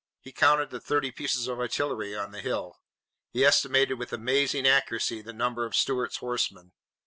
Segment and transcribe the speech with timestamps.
[0.19, 2.79] He counted the thirty pieces of artillery on the hill.
[3.33, 6.71] He estimated with amazing accuracy the number of Stuart's horsemen.